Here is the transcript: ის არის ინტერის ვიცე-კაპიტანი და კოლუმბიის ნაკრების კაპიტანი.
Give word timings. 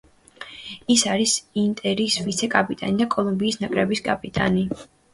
ის 0.93 1.03
არის 1.15 1.35
ინტერის 1.65 2.17
ვიცე-კაპიტანი 2.31 3.01
და 3.05 3.11
კოლუმბიის 3.19 3.63
ნაკრების 3.65 4.07
კაპიტანი. 4.13 4.69